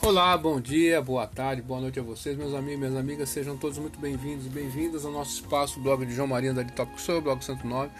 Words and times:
Olá, 0.00 0.38
bom 0.38 0.60
dia, 0.60 1.02
boa 1.02 1.26
tarde, 1.26 1.60
boa 1.60 1.80
noite 1.80 1.98
a 1.98 2.02
vocês, 2.02 2.36
meus 2.36 2.54
amigos 2.54 2.78
minhas 2.78 2.96
amigas. 2.96 3.28
Sejam 3.28 3.56
todos 3.56 3.78
muito 3.78 3.98
bem-vindos 3.98 4.46
e 4.46 4.48
bem-vindas 4.48 5.04
ao 5.04 5.10
nosso 5.10 5.34
espaço, 5.34 5.78
o 5.78 5.82
blog 5.82 6.06
de 6.06 6.14
João 6.14 6.28
Maria 6.28 6.54
da 6.54 6.64
Tópico 6.64 7.00
Sou, 7.00 7.20
blog 7.20 7.44
109. 7.44 7.90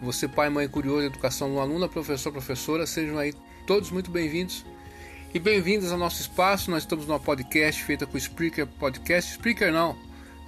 Você, 0.00 0.28
pai, 0.28 0.48
mãe, 0.48 0.68
curioso, 0.68 1.04
educação, 1.04 1.58
aluna, 1.60 1.88
professor, 1.88 2.30
professora, 2.30 2.86
sejam 2.86 3.18
aí 3.18 3.34
todos 3.66 3.90
muito 3.90 4.08
bem-vindos 4.08 4.64
e 5.34 5.38
bem-vindas 5.40 5.90
ao 5.90 5.98
nosso 5.98 6.20
espaço. 6.20 6.70
Nós 6.70 6.84
estamos 6.84 7.08
numa 7.08 7.18
podcast 7.18 7.82
feita 7.82 8.06
com 8.06 8.14
o 8.14 8.18
Spreaker 8.18 8.66
Podcast. 8.78 9.32
Spreaker 9.32 9.72
não, 9.72 9.96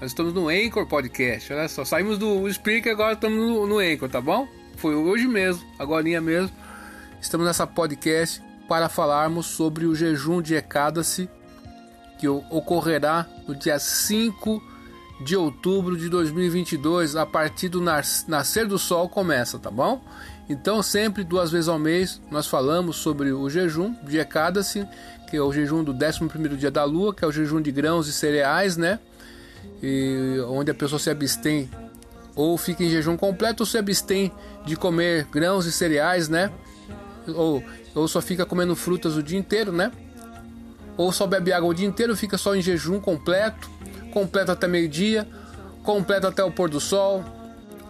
nós 0.01 0.13
estamos 0.13 0.33
no 0.33 0.49
Anchor 0.49 0.87
Podcast. 0.87 1.53
Olha 1.53 1.69
só, 1.69 1.85
saímos 1.85 2.19
do 2.19 2.49
Spreaker 2.49 2.93
agora 2.93 3.15
estamos 3.15 3.37
no, 3.37 3.67
no 3.67 3.79
Anchor, 3.79 4.09
tá 4.09 4.21
bom? 4.21 4.47
Foi 4.77 4.95
hoje 4.95 5.27
mesmo, 5.27 5.67
agora 5.77 6.05
mesmo. 6.21 6.57
Estamos 7.21 7.47
nessa 7.47 7.67
podcast 7.67 8.44
para 8.69 8.89
falarmos 8.89 9.47
sobre 9.47 9.87
o 9.87 9.95
jejum 9.95 10.41
de 10.41 10.55
Ecádace 10.55 11.29
que 12.19 12.29
ocorrerá 12.29 13.27
no 13.47 13.55
dia 13.55 13.79
5 13.79 14.63
de 15.21 15.37
outubro 15.37 15.97
de 15.97 16.09
2022, 16.09 17.17
a 17.17 17.25
partir 17.25 17.69
do 17.69 17.81
nascer 17.81 18.67
do 18.67 18.79
sol 18.79 19.09
começa, 19.09 19.59
tá 19.59 19.71
bom? 19.71 20.03
Então, 20.49 20.83
sempre 20.83 21.25
duas 21.25 21.51
vezes 21.51 21.69
ao 21.69 21.79
mês, 21.79 22.21
nós 22.31 22.47
falamos 22.47 22.97
sobre 22.97 23.33
o 23.33 23.49
jejum 23.49 23.95
de 24.03 24.19
Ecádace, 24.19 24.87
que 25.29 25.37
é 25.37 25.41
o 25.41 25.53
jejum 25.53 25.83
do 25.83 25.93
11 25.93 26.57
dia 26.57 26.71
da 26.71 26.85
lua, 26.85 27.15
que 27.15 27.25
é 27.25 27.29
o 27.29 27.33
jejum 27.33 27.61
de 27.61 27.71
grãos 27.71 28.09
e 28.09 28.13
cereais, 28.13 28.77
né? 28.77 28.99
E 29.83 30.39
onde 30.49 30.71
a 30.71 30.75
pessoa 30.75 30.99
se 30.99 31.11
abstém 31.11 31.71
ou 32.35 32.59
fica 32.59 32.83
em 32.83 32.91
jejum 32.91 33.17
completo 33.17 33.63
ou 33.63 33.67
se 33.67 33.79
abstém 33.79 34.33
de 34.65 34.77
comer 34.77 35.27
grãos 35.31 35.67
e 35.67 35.73
cereais, 35.73 36.29
né? 36.29 36.51
Ou 37.29 37.63
ou 37.95 38.09
só 38.09 38.21
fica 38.21 38.45
comendo 38.45 38.75
frutas 38.75 39.17
o 39.17 39.23
dia 39.23 39.39
inteiro, 39.39 39.73
né? 39.73 39.93
Ou 40.97 41.13
só 41.13 41.27
bebe 41.27 41.53
água 41.53 41.69
o 41.69 41.75
dia 41.75 41.87
inteiro, 41.87 42.17
fica 42.17 42.39
só 42.39 42.55
em 42.55 42.63
jejum 42.63 43.01
completo, 43.01 43.69
completo 44.13 44.53
até 44.53 44.67
meio-dia, 44.67 45.27
completo 45.83 46.27
até 46.27 46.43
o 46.43 46.51
pôr 46.51 46.69
do 46.69 46.81
sol, 46.81 47.25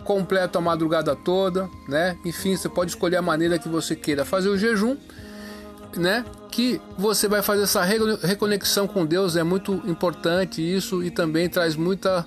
completo 0.04 0.58
a 0.58 0.60
madrugada 0.60 1.14
toda, 1.16 1.68
né? 1.88 2.16
Enfim, 2.24 2.56
você 2.56 2.68
pode 2.68 2.90
escolher 2.92 3.16
a 3.16 3.22
maneira 3.22 3.58
que 3.58 3.68
você 3.68 3.96
queira 3.96 4.24
fazer 4.24 4.48
o 4.48 4.58
jejum, 4.58 4.96
né? 5.96 6.24
Que 6.50 6.80
você 6.96 7.26
vai 7.28 7.42
fazer 7.42 7.62
essa 7.62 7.82
reconexão 7.82 8.86
com 8.86 9.04
Deus, 9.04 9.36
é 9.36 9.42
muito 9.42 9.82
importante 9.86 10.62
isso 10.62 11.02
e 11.02 11.10
também 11.10 11.48
traz 11.48 11.74
muita 11.74 12.26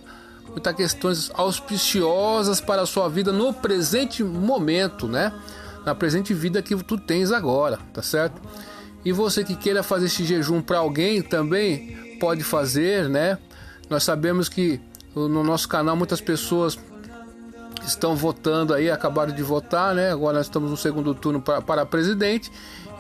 muitas 0.50 0.76
questões 0.76 1.32
auspiciosas 1.36 2.60
para 2.60 2.82
a 2.82 2.86
sua 2.86 3.08
vida 3.08 3.32
no 3.32 3.54
presente 3.54 4.24
momento, 4.24 5.08
né? 5.08 5.32
Na 5.88 5.96
presente 5.96 6.34
vida 6.34 6.62
que 6.62 6.76
tu 6.84 6.98
tens 6.98 7.32
agora, 7.32 7.80
tá 7.94 8.02
certo? 8.02 8.42
E 9.06 9.14
você 9.14 9.42
que 9.42 9.56
queira 9.56 9.82
fazer 9.82 10.08
esse 10.08 10.26
jejum 10.26 10.62
para 10.62 10.80
alguém 10.80 11.22
também 11.22 12.18
pode 12.20 12.44
fazer, 12.44 13.08
né? 13.08 13.38
Nós 13.90 14.04
sabemos 14.04 14.50
que 14.50 14.82
no 15.16 15.42
nosso 15.46 15.66
canal 15.70 15.96
muitas 15.96 16.20
pessoas 16.20 16.78
estão 17.86 18.18
votando 18.18 18.74
aí, 18.74 18.92
acabaram 18.92 19.34
de 19.34 19.42
votar, 19.42 19.96
né? 19.96 20.12
Agora 20.12 20.40
nós 20.40 20.48
estamos 20.48 20.70
no 20.70 20.76
segundo 20.76 21.16
turno 21.16 21.42
para, 21.42 21.62
para 21.62 21.86
presidente. 21.86 22.52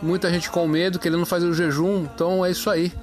Muita 0.01 0.29
gente 0.31 0.49
com 0.49 0.65
medo, 0.65 0.97
querendo 0.97 1.25
fazer 1.25 1.45
o 1.45 1.53
jejum, 1.53 2.03
então 2.03 2.45
é 2.45 2.51
isso 2.51 2.69
aí, 2.69 2.93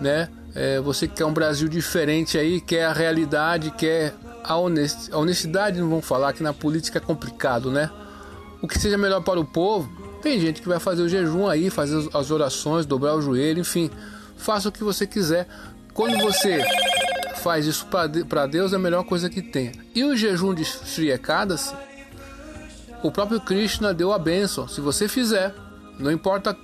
né? 0.00 0.28
É, 0.52 0.80
você 0.80 1.06
que 1.06 1.14
quer 1.14 1.26
um 1.26 1.32
Brasil 1.32 1.68
diferente 1.68 2.36
aí, 2.36 2.60
quer 2.60 2.86
a 2.86 2.92
realidade, 2.92 3.70
quer 3.70 4.14
a 4.42 4.56
honestidade, 4.56 5.14
a 5.14 5.18
honestidade 5.18 5.80
não 5.80 5.88
vamos 5.88 6.06
falar 6.06 6.32
que 6.32 6.42
na 6.42 6.52
política 6.52 6.98
é 6.98 7.00
complicado, 7.00 7.70
né? 7.70 7.88
O 8.62 8.68
que 8.68 8.78
seja 8.78 8.96
melhor 8.96 9.20
para 9.20 9.40
o 9.40 9.44
povo. 9.44 9.90
Tem 10.22 10.40
gente 10.40 10.62
que 10.62 10.68
vai 10.68 10.78
fazer 10.78 11.02
o 11.02 11.08
jejum 11.08 11.48
aí, 11.48 11.68
fazer 11.68 12.08
as 12.14 12.30
orações, 12.30 12.86
dobrar 12.86 13.16
o 13.16 13.20
joelho, 13.20 13.60
enfim, 13.60 13.90
faça 14.36 14.68
o 14.68 14.72
que 14.72 14.84
você 14.84 15.06
quiser. 15.06 15.48
Quando 15.92 16.16
você 16.18 16.64
faz 17.42 17.66
isso 17.66 17.86
para 17.86 18.46
Deus, 18.46 18.72
é 18.72 18.76
a 18.76 18.78
melhor 18.78 19.02
coisa 19.04 19.28
que 19.28 19.42
tem. 19.42 19.72
E 19.94 20.04
o 20.04 20.16
jejum 20.16 20.54
de 20.54 20.64
Shriecadas, 20.64 21.74
o 23.02 23.10
próprio 23.10 23.40
Krishna 23.40 23.92
deu 23.92 24.12
a 24.12 24.18
bênção. 24.18 24.68
Se 24.68 24.80
você 24.80 25.08
fizer, 25.08 25.52
não 25.98 26.10
importa 26.10 26.56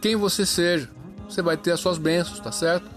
quem 0.00 0.16
você 0.16 0.46
seja, 0.46 0.88
você 1.28 1.42
vai 1.42 1.58
ter 1.58 1.72
as 1.72 1.80
suas 1.80 1.98
bênçãos, 1.98 2.40
tá 2.40 2.50
certo? 2.50 2.90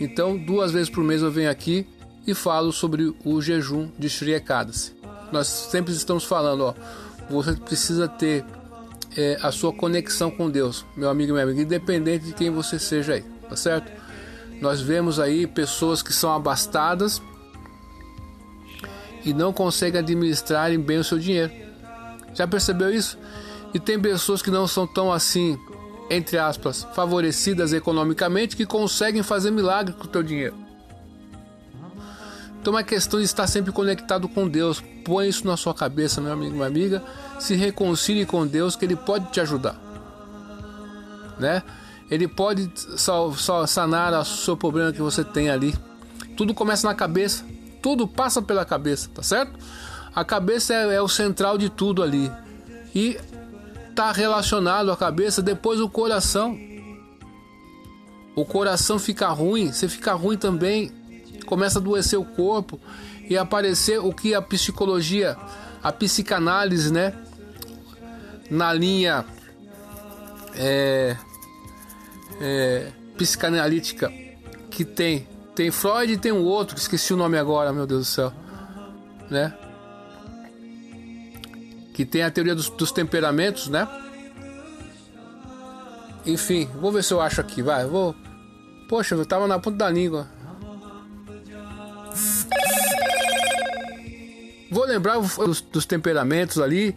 Então, 0.00 0.36
duas 0.36 0.70
vezes 0.70 0.88
por 0.88 1.02
mês 1.02 1.22
eu 1.22 1.30
venho 1.30 1.50
aqui 1.50 1.86
e 2.26 2.34
falo 2.34 2.72
sobre 2.72 3.14
o 3.24 3.42
jejum 3.42 3.90
de 3.98 4.08
Shri 4.08 4.32
Nós 5.30 5.48
sempre 5.48 5.92
estamos 5.92 6.24
falando, 6.24 6.64
ó, 6.64 6.74
você 7.30 7.52
precisa 7.52 8.08
ter 8.08 8.44
é, 9.16 9.38
a 9.42 9.50
sua 9.50 9.72
conexão 9.72 10.30
com 10.30 10.50
Deus, 10.50 10.84
meu 10.96 11.08
amigo 11.08 11.30
e 11.30 11.32
minha 11.32 11.44
amiga, 11.44 11.62
independente 11.62 12.26
de 12.26 12.32
quem 12.32 12.50
você 12.50 12.78
seja 12.78 13.14
aí, 13.14 13.22
tá 13.48 13.56
certo? 13.56 13.90
Nós 14.60 14.80
vemos 14.80 15.20
aí 15.20 15.46
pessoas 15.46 16.02
que 16.02 16.12
são 16.12 16.32
abastadas 16.32 17.20
e 19.24 19.32
não 19.32 19.52
conseguem 19.52 20.00
administrar 20.00 20.76
bem 20.78 20.98
o 20.98 21.04
seu 21.04 21.18
dinheiro. 21.18 21.52
Já 22.34 22.46
percebeu 22.46 22.92
isso? 22.92 23.18
E 23.72 23.80
tem 23.80 24.00
pessoas 24.00 24.42
que 24.42 24.50
não 24.50 24.66
são 24.66 24.86
tão 24.86 25.12
assim, 25.12 25.58
entre 26.10 26.38
aspas, 26.38 26.86
favorecidas 26.94 27.72
economicamente 27.72 28.56
que 28.56 28.66
conseguem 28.66 29.22
fazer 29.22 29.50
milagre 29.50 29.94
com 29.94 30.04
o 30.04 30.08
teu 30.08 30.22
dinheiro. 30.22 30.54
Então 32.60 32.78
é 32.78 32.82
questão 32.82 33.18
de 33.18 33.26
estar 33.26 33.46
sempre 33.46 33.72
conectado 33.72 34.28
com 34.28 34.48
Deus. 34.48 34.82
Põe 35.04 35.28
isso 35.28 35.46
na 35.46 35.56
sua 35.56 35.74
cabeça, 35.74 36.20
meu 36.20 36.32
amigo, 36.32 36.54
minha 36.54 36.66
amiga. 36.66 37.02
Se 37.38 37.54
reconcilie 37.54 38.24
com 38.24 38.46
Deus, 38.46 38.74
que 38.74 38.84
Ele 38.84 38.96
pode 38.96 39.30
te 39.30 39.40
ajudar. 39.40 39.76
Né? 41.38 41.62
Ele 42.10 42.26
pode 42.26 42.70
sanar 43.66 44.12
o 44.14 44.24
seu 44.24 44.56
problema 44.56 44.92
que 44.92 45.02
você 45.02 45.22
tem 45.22 45.50
ali. 45.50 45.74
Tudo 46.36 46.54
começa 46.54 46.86
na 46.86 46.94
cabeça. 46.94 47.44
Tudo 47.82 48.08
passa 48.08 48.40
pela 48.40 48.64
cabeça, 48.64 49.10
tá 49.14 49.22
certo? 49.22 49.58
A 50.14 50.24
cabeça 50.24 50.72
é, 50.72 50.94
é 50.94 51.02
o 51.02 51.08
central 51.08 51.58
de 51.58 51.68
tudo 51.68 52.02
ali. 52.02 52.32
E 52.94 53.18
está 53.90 54.10
relacionado 54.10 54.90
à 54.90 54.96
cabeça 54.96 55.42
depois 55.42 55.80
o 55.80 55.88
coração. 55.88 56.58
O 58.34 58.44
coração 58.44 58.98
fica 58.98 59.28
ruim, 59.28 59.70
você 59.70 59.88
fica 59.88 60.12
ruim 60.14 60.36
também 60.36 60.92
começa 61.44 61.78
a 61.78 61.80
adoecer 61.80 62.18
o 62.18 62.24
corpo 62.24 62.80
e 63.28 63.36
aparecer 63.36 63.98
o 63.98 64.12
que 64.12 64.34
a 64.34 64.42
psicologia, 64.42 65.36
a 65.82 65.92
psicanálise, 65.92 66.92
né? 66.92 67.14
Na 68.50 68.72
linha 68.72 69.24
é, 70.54 71.16
é, 72.40 72.92
psicanalítica 73.16 74.12
que 74.70 74.84
tem. 74.84 75.28
Tem 75.54 75.70
Freud 75.70 76.12
e 76.12 76.16
tem 76.16 76.32
um 76.32 76.42
outro, 76.42 76.74
que 76.74 76.80
esqueci 76.80 77.14
o 77.14 77.16
nome 77.16 77.38
agora, 77.38 77.72
meu 77.72 77.86
Deus 77.86 78.00
do 78.00 78.04
céu. 78.04 78.32
Né? 79.30 79.54
Que 81.94 82.04
tem 82.04 82.24
a 82.24 82.30
teoria 82.30 82.56
dos, 82.56 82.68
dos 82.70 82.90
temperamentos, 82.90 83.68
né? 83.68 83.86
Enfim, 86.26 86.68
vou 86.80 86.90
ver 86.90 87.04
se 87.04 87.14
eu 87.14 87.20
acho 87.20 87.40
aqui, 87.40 87.62
vai, 87.62 87.86
vou. 87.86 88.16
Poxa, 88.88 89.14
eu 89.14 89.24
tava 89.24 89.46
na 89.46 89.60
ponta 89.60 89.76
da 89.76 89.90
língua. 89.90 90.26
Vou 94.74 94.84
lembrar 94.84 95.20
dos, 95.20 95.60
dos 95.60 95.86
temperamentos 95.86 96.58
ali 96.58 96.96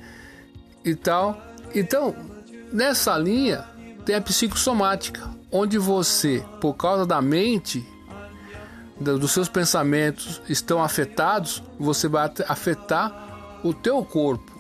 e 0.84 0.96
tal. 0.96 1.40
Então, 1.76 2.16
nessa 2.74 3.16
linha 3.20 3.66
tem 4.04 4.16
a 4.16 4.22
psicossomática, 4.22 5.30
onde 5.52 5.78
você, 5.78 6.44
por 6.60 6.74
causa 6.74 7.06
da 7.06 7.22
mente, 7.22 7.88
dos 9.00 9.32
seus 9.32 9.48
pensamentos 9.48 10.42
estão 10.50 10.82
afetados, 10.82 11.62
você 11.78 12.08
vai 12.08 12.32
afetar 12.48 13.60
o 13.64 13.72
teu 13.76 14.04
corpo. 14.04 14.52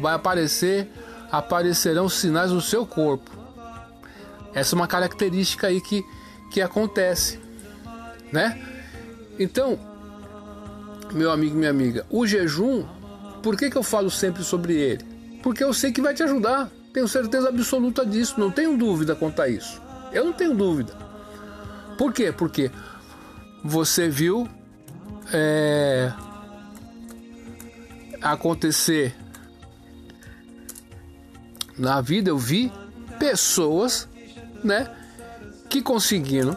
Vai 0.00 0.14
aparecer, 0.14 0.90
aparecerão 1.30 2.08
sinais 2.08 2.50
no 2.50 2.62
seu 2.62 2.86
corpo. 2.86 3.30
Essa 4.54 4.74
é 4.74 4.76
uma 4.76 4.88
característica 4.88 5.66
aí 5.66 5.82
que, 5.82 6.02
que 6.50 6.62
acontece, 6.62 7.38
né? 8.32 8.58
Então, 9.38 9.78
meu 11.14 11.30
amigo, 11.30 11.56
minha 11.56 11.70
amiga, 11.70 12.04
o 12.10 12.26
jejum, 12.26 12.84
por 13.42 13.56
que, 13.56 13.70
que 13.70 13.76
eu 13.76 13.82
falo 13.82 14.10
sempre 14.10 14.42
sobre 14.42 14.74
ele? 14.74 15.04
Porque 15.42 15.62
eu 15.62 15.72
sei 15.72 15.92
que 15.92 16.00
vai 16.00 16.14
te 16.14 16.22
ajudar. 16.22 16.70
Tenho 16.92 17.08
certeza 17.08 17.48
absoluta 17.48 18.06
disso, 18.06 18.38
não 18.38 18.50
tenho 18.50 18.76
dúvida 18.76 19.14
quanto 19.14 19.42
a 19.42 19.48
isso. 19.48 19.80
Eu 20.12 20.24
não 20.24 20.32
tenho 20.32 20.54
dúvida. 20.54 20.92
Por 21.98 22.12
quê? 22.12 22.32
Porque 22.32 22.70
você 23.62 24.08
viu 24.08 24.48
é, 25.32 26.12
acontecer 28.22 29.14
na 31.76 32.00
vida, 32.00 32.30
eu 32.30 32.38
vi 32.38 32.72
pessoas, 33.18 34.08
né, 34.62 34.90
que 35.68 35.82
conseguiram 35.82 36.56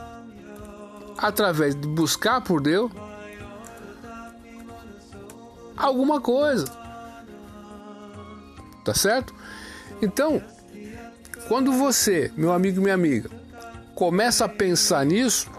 através 1.18 1.76
de 1.76 1.88
buscar 1.88 2.42
por 2.42 2.62
Deus 2.62 2.92
alguma 5.78 6.20
coisa. 6.20 6.66
Tá 8.84 8.94
certo? 8.94 9.34
Então, 10.02 10.42
quando 11.48 11.72
você, 11.72 12.32
meu 12.36 12.52
amigo 12.52 12.80
e 12.80 12.84
minha 12.84 12.96
amiga, 12.96 13.30
começa 13.96 14.46
a 14.46 14.50
pensar 14.50 15.06
nisso, 15.06 15.50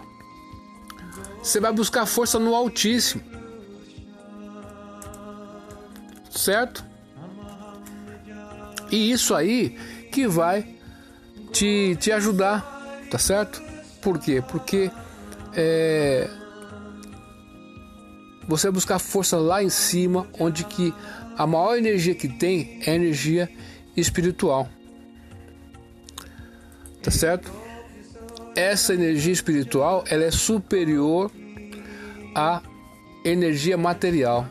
você 1.41 1.59
vai 1.59 1.71
buscar 1.71 2.05
força 2.05 2.37
no 2.37 2.53
Altíssimo. 2.53 3.23
Certo? 6.29 6.83
E 8.91 9.11
isso 9.11 9.35
aí 9.35 9.77
que 10.11 10.27
vai 10.27 10.75
te, 11.51 11.95
te 11.99 12.11
ajudar, 12.11 12.61
tá 13.09 13.17
certo? 13.17 13.61
Por 14.01 14.19
quê? 14.19 14.43
Porque 14.47 14.89
é, 15.53 16.29
você 18.49 18.67
vai 18.67 18.73
buscar 18.73 18.97
força 18.97 19.37
lá 19.37 19.63
em 19.63 19.69
cima, 19.69 20.27
onde 20.39 20.65
que 20.65 20.91
a 21.37 21.45
maior 21.45 21.77
energia 21.77 22.15
que 22.15 22.27
tem 22.27 22.81
é 22.83 22.91
a 22.91 22.95
energia 22.95 23.47
espiritual. 23.95 24.67
Tá 27.03 27.11
certo? 27.11 27.51
Essa 28.55 28.95
energia 28.95 29.31
espiritual, 29.31 30.03
ela 30.09 30.23
é 30.23 30.31
superior 30.31 31.31
à 32.35 32.61
energia 33.23 33.77
material. 33.77 34.47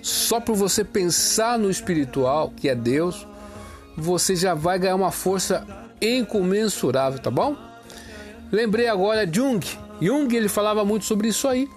Só 0.00 0.38
por 0.38 0.54
você 0.54 0.84
pensar 0.84 1.58
no 1.58 1.68
espiritual, 1.68 2.52
que 2.56 2.68
é 2.68 2.76
Deus, 2.76 3.26
você 3.96 4.36
já 4.36 4.54
vai 4.54 4.78
ganhar 4.78 4.94
uma 4.94 5.10
força 5.10 5.66
incomensurável, 6.00 7.18
tá 7.18 7.30
bom? 7.30 7.56
Lembrei 8.52 8.86
agora 8.86 9.26
Jung. 9.30 9.66
Jung 10.00 10.34
ele 10.34 10.48
falava 10.48 10.84
muito 10.84 11.04
sobre 11.04 11.28
isso 11.28 11.48
aí, 11.48 11.68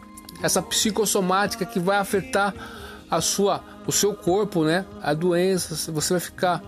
essa 0.42 0.62
psicossomática 0.62 1.66
que 1.66 1.80
vai 1.80 1.98
afetar 1.98 2.54
a 3.10 3.22
sua, 3.22 3.64
o 3.86 3.92
seu 3.92 4.14
corpo, 4.14 4.64
né? 4.64 4.86
A 5.02 5.14
doença, 5.14 5.92
você 5.92 6.14
vai 6.14 6.20
ficar 6.20 6.62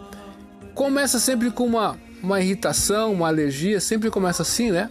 começa 0.74 1.20
sempre 1.20 1.52
com 1.52 1.66
uma 1.66 1.98
uma 2.22 2.40
irritação, 2.40 3.14
uma 3.14 3.28
alergia, 3.28 3.80
sempre 3.80 4.10
começa 4.10 4.42
assim, 4.42 4.72
né? 4.72 4.90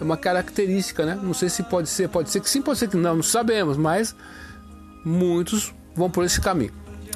É 0.00 0.04
uma 0.04 0.16
característica, 0.16 1.04
né? 1.04 1.18
Não 1.20 1.34
sei 1.34 1.48
se 1.48 1.62
pode 1.62 1.88
ser, 1.88 2.08
pode 2.08 2.30
ser 2.30 2.40
que 2.40 2.48
sim, 2.48 2.62
pode 2.62 2.78
ser 2.78 2.88
que 2.88 2.96
não, 2.96 3.16
não 3.16 3.22
sabemos, 3.22 3.76
mas 3.76 4.14
muitos 5.04 5.74
vão 5.94 6.08
por 6.10 6.24
esse 6.24 6.40
caminho, 6.40 6.72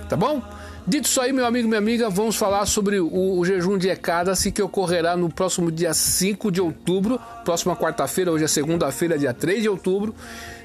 tá 0.09 0.17
bom? 0.17 0.43
Dito 0.85 1.05
isso 1.05 1.21
aí, 1.21 1.33
meu 1.33 1.47
amigo, 1.47 1.69
minha 1.69 1.79
amiga, 1.79 2.11
vamos 2.11 2.35
falar 2.35 2.67
sobre 2.67 2.99
o, 2.99 3.39
o 3.39 3.45
jejum 3.45 3.79
de 3.79 3.89
Ecadaci 3.89 4.51
que 4.51 4.61
ocorrerá 4.61 5.17
no 5.17 5.29
próximo 5.29 5.71
dia 5.71 5.95
5 5.95 6.51
de 6.51 6.61
outubro, 6.61 7.21
próxima 7.45 7.77
quarta-feira, 7.77 8.33
hoje 8.33 8.45
é 8.45 8.49
segunda-feira, 8.49 9.17
dia 9.17 9.33
3 9.33 9.63
de 9.63 9.69
outubro, 9.69 10.13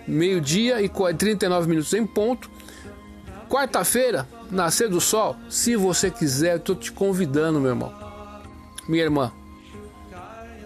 meio-dia 0.07 0.81
e 0.81 0.89
39 0.89 1.68
minutos 1.68 1.94
em 1.94 2.06
ponto. 2.06 2.50
Quarta-feira, 3.50 4.27
nascer 4.51 4.89
do 4.89 5.00
sol, 5.00 5.36
se 5.50 5.75
você 5.75 6.12
quiser, 6.12 6.56
eu 6.56 6.59
tô 6.59 6.75
te 6.75 6.92
convidando, 6.92 7.59
meu 7.59 7.69
irmão. 7.69 7.94
Minha 8.88 9.04
irmã, 9.04 9.31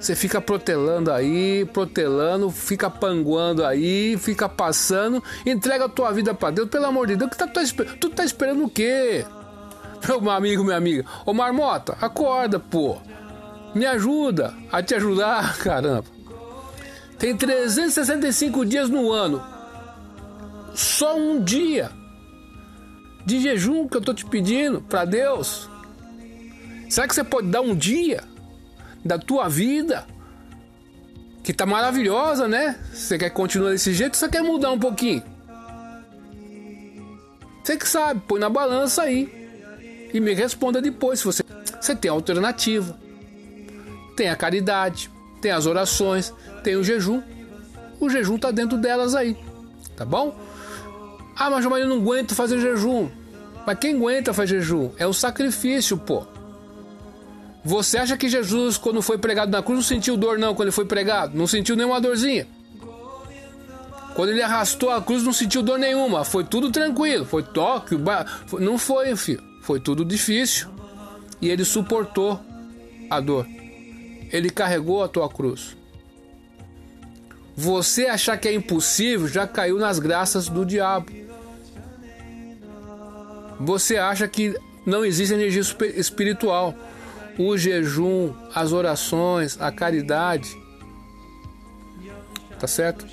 você 0.01 0.15
fica 0.15 0.41
protelando 0.41 1.11
aí, 1.11 1.63
protelando, 1.65 2.49
fica 2.49 2.89
panguando 2.89 3.63
aí, 3.63 4.17
fica 4.17 4.49
passando, 4.49 5.23
entrega 5.45 5.85
a 5.85 5.89
tua 5.89 6.11
vida 6.11 6.33
para 6.33 6.49
Deus, 6.49 6.69
pelo 6.69 6.87
amor 6.87 7.05
de 7.05 7.15
Deus, 7.15 7.29
que 7.29 7.37
tá, 7.37 7.45
tá, 7.45 7.61
tu 7.99 8.09
tá 8.09 8.25
esperando 8.25 8.63
o 8.63 8.69
quê? 8.69 9.23
Meu 10.19 10.29
amigo, 10.33 10.63
minha 10.63 10.75
amiga, 10.75 11.05
ô 11.23 11.35
Marmota, 11.35 11.95
acorda, 12.01 12.59
pô. 12.59 12.97
Me 13.75 13.85
ajuda 13.85 14.55
a 14.71 14.81
te 14.81 14.95
ajudar, 14.95 15.55
caramba. 15.61 16.20
Tem 17.21 17.37
365 17.37 18.65
dias 18.65 18.89
no 18.89 19.11
ano. 19.11 19.43
Só 20.73 21.15
um 21.15 21.39
dia 21.39 21.91
de 23.23 23.39
jejum 23.39 23.87
que 23.87 23.95
eu 23.95 24.01
tô 24.01 24.11
te 24.11 24.25
pedindo 24.25 24.81
para 24.81 25.05
Deus. 25.05 25.69
Será 26.89 27.07
que 27.07 27.13
você 27.13 27.23
pode 27.23 27.47
dar 27.49 27.61
um 27.61 27.75
dia 27.75 28.23
da 29.05 29.19
tua 29.19 29.47
vida 29.47 30.07
que 31.43 31.53
tá 31.53 31.63
maravilhosa, 31.63 32.47
né? 32.47 32.79
Você 32.91 33.19
quer 33.19 33.29
continuar 33.29 33.69
desse 33.69 33.93
jeito, 33.93 34.17
você 34.17 34.27
quer 34.27 34.41
mudar 34.41 34.71
um 34.71 34.79
pouquinho? 34.79 35.21
Você 37.63 37.77
que 37.77 37.87
sabe, 37.87 38.19
põe 38.27 38.39
na 38.39 38.49
balança 38.49 39.03
aí 39.03 39.29
e 40.11 40.19
me 40.19 40.33
responda 40.33 40.81
depois 40.81 41.19
se 41.19 41.25
você 41.25 41.43
você 41.79 41.95
tem 41.95 42.09
alternativa. 42.09 42.97
Tem 44.17 44.27
a 44.27 44.35
caridade, 44.35 45.11
tem 45.39 45.51
as 45.51 45.67
orações, 45.67 46.33
tem 46.63 46.75
o 46.75 46.83
jejum. 46.83 47.21
O 47.99 48.09
jejum 48.09 48.37
tá 48.37 48.51
dentro 48.51 48.77
delas 48.77 49.13
aí, 49.15 49.37
tá 49.95 50.03
bom? 50.05 50.35
Ah, 51.37 51.49
mas 51.49 51.65
eu 51.65 51.87
não 51.87 51.97
aguento 51.97 52.35
fazer 52.35 52.59
jejum. 52.59 53.09
Mas 53.65 53.77
quem 53.79 53.95
aguenta 53.95 54.33
fazer 54.33 54.59
jejum? 54.59 54.91
É 54.97 55.05
o 55.05 55.13
sacrifício, 55.13 55.97
pô. 55.97 56.25
Você 57.63 57.97
acha 57.97 58.17
que 58.17 58.27
Jesus, 58.27 58.77
quando 58.77 59.01
foi 59.01 59.17
pregado 59.17 59.51
na 59.51 59.61
cruz, 59.61 59.77
não 59.77 59.83
sentiu 59.83 60.17
dor, 60.17 60.39
não, 60.39 60.55
quando 60.55 60.67
ele 60.67 60.71
foi 60.71 60.85
pregado? 60.85 61.37
Não 61.37 61.45
sentiu 61.45 61.75
nenhuma 61.75 62.01
dorzinha? 62.01 62.47
Quando 64.15 64.29
ele 64.29 64.41
arrastou 64.41 64.89
a 64.89 65.01
cruz, 65.01 65.23
não 65.23 65.31
sentiu 65.31 65.61
dor 65.61 65.79
nenhuma. 65.79 66.25
Foi 66.25 66.43
tudo 66.43 66.71
tranquilo. 66.71 67.23
Foi 67.23 67.43
toque. 67.43 67.95
Não 68.59 68.77
foi, 68.77 69.15
filho. 69.15 69.41
Foi 69.61 69.79
tudo 69.79 70.03
difícil. 70.03 70.69
E 71.41 71.49
ele 71.49 71.63
suportou 71.63 72.39
a 73.09 73.19
dor. 73.19 73.47
Ele 74.31 74.49
carregou 74.49 75.03
a 75.03 75.07
tua 75.07 75.29
cruz. 75.29 75.77
Você 77.55 78.05
achar 78.05 78.37
que 78.37 78.47
é 78.47 78.53
impossível 78.53 79.27
já 79.27 79.45
caiu 79.45 79.77
nas 79.77 79.99
graças 79.99 80.47
do 80.47 80.65
diabo. 80.65 81.11
Você 83.59 83.97
acha 83.97 84.27
que 84.27 84.57
não 84.85 85.05
existe 85.05 85.33
energia 85.33 85.61
espiritual 85.95 86.75
o 87.37 87.57
jejum, 87.57 88.33
as 88.53 88.71
orações, 88.71 89.59
a 89.59 89.71
caridade. 89.71 90.57
Tá 92.59 92.67
certo? 92.67 93.05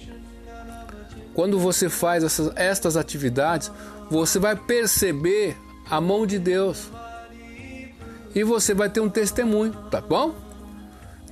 Quando 1.34 1.58
você 1.58 1.88
faz 1.88 2.24
essas, 2.24 2.52
estas 2.56 2.96
atividades, 2.96 3.70
você 4.10 4.38
vai 4.38 4.56
perceber 4.56 5.56
a 5.88 6.00
mão 6.00 6.26
de 6.26 6.38
Deus. 6.38 6.90
E 8.34 8.42
você 8.42 8.74
vai 8.74 8.90
ter 8.90 9.00
um 9.00 9.08
testemunho, 9.08 9.72
tá 9.90 10.00
bom? 10.00 10.34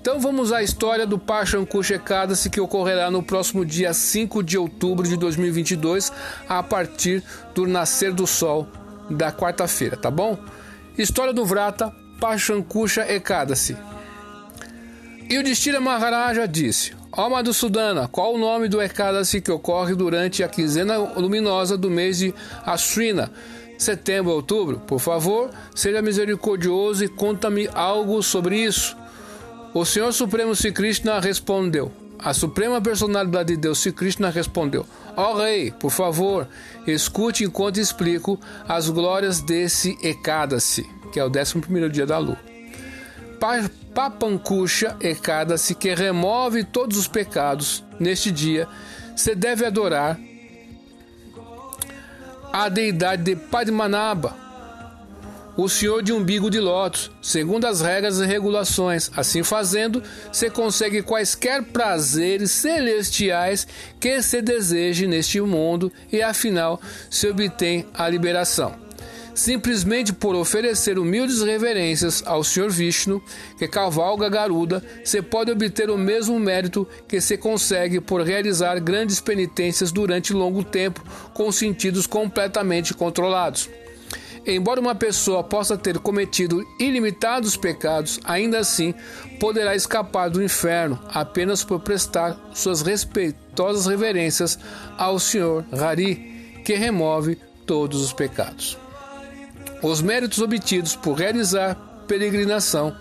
Então 0.06 0.20
vamos 0.20 0.52
à 0.52 0.62
história 0.62 1.04
do 1.04 1.18
Pachankush 1.18 1.90
Ekadasi 1.90 2.48
que 2.48 2.60
ocorrerá 2.60 3.10
no 3.10 3.24
próximo 3.24 3.64
dia 3.66 3.92
5 3.92 4.40
de 4.40 4.56
outubro 4.56 5.04
de 5.04 5.16
2022, 5.16 6.12
a 6.48 6.62
partir 6.62 7.24
do 7.56 7.66
nascer 7.66 8.12
do 8.12 8.24
sol 8.24 8.68
da 9.10 9.32
quarta-feira, 9.32 9.96
tá 9.96 10.08
bom? 10.08 10.38
História 10.96 11.32
do 11.32 11.44
Vrata, 11.44 11.92
Pachankusha 12.20 13.04
Ekadasi. 13.12 13.76
E 15.28 15.38
o 15.38 15.42
Distira 15.42 15.80
Maharaja 15.80 16.46
disse: 16.46 16.92
Ó 17.10 17.28
Madhusudana, 17.28 18.06
qual 18.06 18.32
o 18.32 18.38
nome 18.38 18.68
do 18.68 18.80
Ekadasi 18.80 19.40
que 19.40 19.50
ocorre 19.50 19.96
durante 19.96 20.44
a 20.44 20.48
quinzena 20.48 20.98
luminosa 20.98 21.76
do 21.76 21.90
mês 21.90 22.18
de 22.18 22.32
Ashwina, 22.64 23.32
setembro 23.76 24.30
a 24.30 24.36
outubro? 24.36 24.78
Por 24.86 25.00
favor, 25.00 25.50
seja 25.75 26.00
misericordioso 26.00 27.02
e 27.02 27.08
conta-me 27.08 27.68
algo 27.75 28.22
sobre 28.22 28.56
isso. 28.56 28.96
O 29.76 29.85
Senhor 29.85 30.11
Supremo 30.11 30.56
Sri 30.56 30.73
Krishna 30.73 31.21
respondeu. 31.21 31.92
A 32.18 32.33
Suprema 32.33 32.80
Personalidade 32.80 33.54
de 33.54 33.61
Deus, 33.61 33.78
Sri 33.78 33.92
Krishna, 33.92 34.30
respondeu: 34.30 34.87
Ó 35.14 35.33
oh, 35.33 35.37
Rei, 35.37 35.71
por 35.71 35.90
favor, 35.90 36.49
escute 36.87 37.45
enquanto 37.45 37.76
explico 37.76 38.40
as 38.66 38.88
glórias 38.88 39.42
desse 39.42 39.99
Ekadasi 40.02 40.88
que 41.12 41.21
é 41.21 41.25
o 41.25 41.28
11 41.28 41.90
dia 41.90 42.06
da 42.06 42.16
lua. 42.16 42.38
Papankusha 43.95 44.97
Ekadasi, 44.99 45.75
que 45.75 45.95
remove 45.95 46.64
todos 46.64 46.97
os 46.97 47.06
pecados 47.06 47.85
neste 48.00 48.30
dia, 48.30 48.66
você 49.14 49.35
deve 49.35 49.66
adorar 49.66 50.18
a 52.50 52.71
deidade 52.71 53.25
de 53.25 53.37
Padmanabha, 53.37 54.45
o 55.56 55.68
senhor 55.68 56.02
de 56.02 56.12
umbigo 56.12 56.50
de 56.50 56.60
lótus, 56.60 57.10
segundo 57.22 57.66
as 57.66 57.80
regras 57.80 58.18
e 58.18 58.26
regulações. 58.26 59.10
Assim 59.16 59.42
fazendo, 59.42 60.02
você 60.30 60.50
consegue 60.50 61.02
quaisquer 61.02 61.62
prazeres 61.62 62.50
celestiais 62.50 63.66
que 63.98 64.20
se 64.22 64.42
deseje 64.42 65.06
neste 65.06 65.40
mundo 65.40 65.90
e 66.12 66.22
afinal 66.22 66.80
se 67.10 67.28
obtém 67.28 67.86
a 67.94 68.08
liberação 68.08 68.86
simplesmente 69.36 70.14
por 70.14 70.34
oferecer 70.34 70.98
humildes 70.98 71.42
reverências 71.42 72.22
ao 72.26 72.42
Sr. 72.42 72.70
Vishnu, 72.70 73.22
que 73.58 73.68
cavalga 73.68 74.30
Garuda, 74.30 74.82
você 75.04 75.20
pode 75.20 75.50
obter 75.50 75.90
o 75.90 75.98
mesmo 75.98 76.40
mérito 76.40 76.88
que 77.06 77.20
se 77.20 77.36
consegue 77.36 78.00
por 78.00 78.22
realizar 78.22 78.80
grandes 78.80 79.20
penitências 79.20 79.92
durante 79.92 80.32
longo 80.32 80.64
tempo 80.64 81.04
com 81.34 81.52
sentidos 81.52 82.06
completamente 82.06 82.94
controlados. 82.94 83.68
Embora 84.46 84.80
uma 84.80 84.94
pessoa 84.94 85.42
possa 85.42 85.76
ter 85.76 85.98
cometido 85.98 86.64
ilimitados 86.78 87.56
pecados, 87.56 88.20
ainda 88.22 88.60
assim 88.60 88.94
poderá 89.40 89.74
escapar 89.74 90.30
do 90.30 90.42
inferno 90.42 90.98
apenas 91.08 91.64
por 91.64 91.80
prestar 91.80 92.38
suas 92.54 92.80
respeitosas 92.80 93.86
reverências 93.86 94.56
ao 94.96 95.18
Senhor 95.18 95.64
Hari, 95.72 96.62
que 96.64 96.74
remove 96.74 97.36
todos 97.66 98.00
os 98.00 98.12
pecados. 98.12 98.78
Os 99.82 100.00
méritos 100.00 100.40
obtidos 100.40 100.94
por 100.94 101.14
realizar 101.14 101.74
peregrinação 102.06 102.96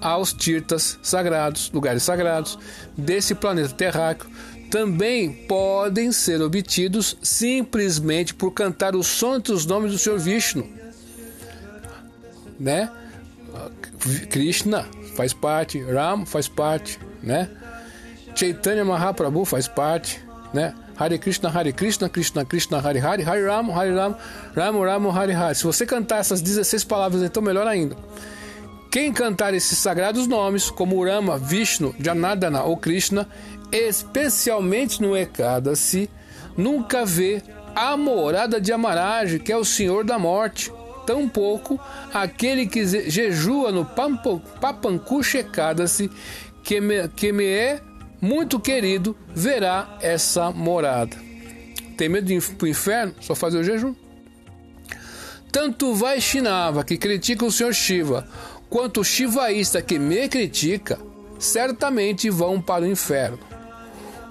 aos 0.00 0.32
tirtas 0.32 0.98
sagrados, 1.02 1.70
lugares 1.72 2.02
sagrados 2.02 2.58
desse 2.96 3.34
planeta 3.34 3.74
terráqueo, 3.74 4.30
também 4.70 5.32
podem 5.32 6.12
ser 6.12 6.40
obtidos 6.40 7.16
simplesmente 7.20 8.32
por 8.32 8.52
cantar 8.52 8.94
os 8.94 9.06
santos 9.06 9.66
nomes 9.66 9.92
do 9.92 9.98
Senhor 9.98 10.18
Vishnu. 10.18 10.66
Né? 12.58 12.90
Krishna 14.30 14.86
faz 15.16 15.32
parte, 15.32 15.82
Ram 15.82 16.24
faz 16.24 16.48
parte, 16.48 16.98
né? 17.22 17.50
Chaitanya 18.34 18.84
Mahaprabhu 18.84 19.44
faz 19.44 19.66
parte, 19.68 20.20
né? 20.54 20.74
Hare 20.96 21.18
Krishna, 21.18 21.48
Hare 21.48 21.72
Krishna, 21.72 22.08
Krishna 22.08 22.44
Krishna, 22.44 22.78
Hare 22.78 22.98
Hare, 22.98 23.22
Hare 23.22 23.42
Ram, 23.42 23.70
Hare 23.70 23.94
Ram, 23.94 24.16
Ram 24.54 24.80
Ram, 24.82 25.10
Hare 25.10 25.32
Hare. 25.32 25.54
Se 25.54 25.64
você 25.64 25.84
cantar 25.84 26.18
essas 26.18 26.40
16 26.40 26.84
palavras, 26.84 27.22
então 27.22 27.42
melhor 27.42 27.66
ainda. 27.66 27.96
Quem 28.90 29.12
cantar 29.12 29.54
esses 29.54 29.78
sagrados 29.78 30.26
nomes, 30.26 30.68
como 30.70 31.04
Rama, 31.04 31.38
Vishnu, 31.38 31.94
Janardana 31.98 32.62
ou 32.64 32.76
Krishna, 32.76 33.26
especialmente 33.72 35.00
no 35.00 35.16
Ekadasi, 35.16 36.10
nunca 36.56 37.04
vê 37.04 37.42
a 37.74 37.96
morada 37.96 38.60
de 38.60 38.72
Amaraj, 38.72 39.38
que 39.38 39.52
é 39.52 39.56
o 39.56 39.64
Senhor 39.64 40.04
da 40.04 40.18
Morte. 40.18 40.72
Tampouco 41.06 41.80
aquele 42.12 42.66
que 42.66 42.84
jejua 43.10 43.72
no 43.72 43.84
Papankush 43.84 45.36
Ekadasi, 45.36 46.10
que 46.62 46.80
me, 46.80 47.08
que 47.08 47.32
me 47.32 47.46
é 47.46 47.80
muito 48.20 48.60
querido 48.60 49.16
verá 49.34 49.96
essa 50.00 50.50
morada. 50.50 51.16
Tem 51.96 52.08
medo 52.08 52.26
de 52.26 52.34
ir 52.34 52.42
para 52.42 52.64
o 52.64 52.68
inferno? 52.68 53.14
Só 53.20 53.34
fazer 53.34 53.58
o 53.58 53.64
jejum. 53.64 53.94
Tanto 55.50 55.94
Vaishnava, 55.94 56.84
que 56.84 56.96
critica 56.96 57.44
o 57.44 57.50
Senhor 57.50 57.74
Shiva, 57.74 58.26
quanto 58.68 59.00
o 59.00 59.04
Shivaísta, 59.04 59.82
que 59.82 59.98
me 59.98 60.28
critica, 60.28 60.98
certamente 61.38 62.30
vão 62.30 62.60
para 62.60 62.84
o 62.84 62.88
inferno. 62.88 63.49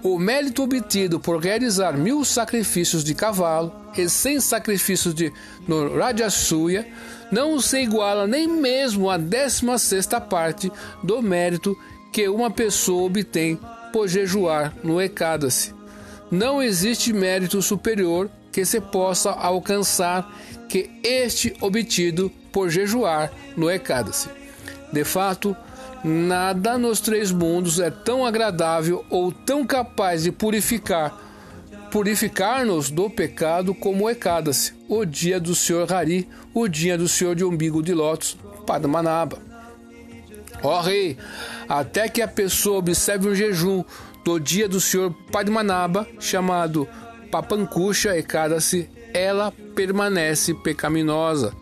O 0.01 0.17
mérito 0.17 0.63
obtido 0.63 1.19
por 1.19 1.43
realizar 1.43 1.97
mil 1.97 2.23
sacrifícios 2.23 3.03
de 3.03 3.13
cavalo 3.13 3.73
e 3.97 4.07
cem 4.07 4.39
sacrifícios 4.39 5.13
de 5.13 5.31
no 5.67 5.97
Rajasuya 5.97 6.87
não 7.29 7.59
se 7.59 7.81
iguala 7.81 8.25
nem 8.25 8.47
mesmo 8.47 9.09
a 9.09 9.17
décima 9.17 9.77
sexta 9.77 10.21
parte 10.21 10.71
do 11.03 11.21
mérito 11.21 11.77
que 12.13 12.29
uma 12.29 12.49
pessoa 12.49 13.07
obtém 13.07 13.59
por 13.91 14.07
jejuar 14.07 14.73
no 14.83 15.01
Ekadasi. 15.01 15.75
Não 16.31 16.63
existe 16.63 17.11
mérito 17.11 17.61
superior 17.61 18.29
que 18.53 18.63
se 18.63 18.79
possa 18.79 19.31
alcançar 19.31 20.33
que 20.69 20.89
este 21.03 21.53
obtido 21.59 22.31
por 22.53 22.69
jejuar 22.69 23.31
no 23.57 23.69
Ekadasi. 23.69 24.29
De 24.93 25.03
fato, 25.03 25.55
nada 26.03 26.77
nos 26.77 26.99
três 26.99 27.31
mundos 27.31 27.79
é 27.79 27.89
tão 27.89 28.25
agradável 28.25 29.05
ou 29.09 29.31
tão 29.31 29.65
capaz 29.65 30.23
de 30.23 30.31
purificar 30.31 31.29
purificar-nos 31.89 32.91
do 32.91 33.09
pecado 33.09 33.73
como 33.73 34.09
Ekadasi, 34.09 34.73
o 34.87 35.03
dia 35.03 35.39
do 35.39 35.55
Senhor 35.55 35.91
Hari, 35.91 36.29
o 36.53 36.67
dia 36.67 36.97
do 36.97 37.07
Senhor 37.07 37.35
de 37.35 37.43
umbigo 37.43 37.81
de 37.81 37.93
lótus, 37.93 38.37
Padmanabha. 38.65 39.39
Ó 40.61 40.81
rei, 40.81 41.17
até 41.67 42.07
que 42.07 42.21
a 42.21 42.27
pessoa 42.27 42.77
observe 42.77 43.29
um 43.29 43.33
jejum 43.33 43.83
do 44.23 44.39
dia 44.39 44.67
do 44.69 44.79
Senhor 44.79 45.11
Padmanabha, 45.31 46.05
chamado 46.19 46.87
Papankusha 47.31 48.15
Ekadasi, 48.15 48.87
ela 49.13 49.51
permanece 49.73 50.53
pecaminosa 50.53 51.53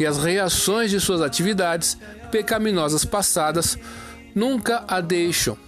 e 0.00 0.06
as 0.06 0.16
reações 0.16 0.90
de 0.90 0.98
suas 0.98 1.20
atividades 1.20 1.96
pecaminosas 2.32 3.04
passadas 3.04 3.78
nunca 4.34 4.82
a 4.88 4.98
deixam. 5.02 5.58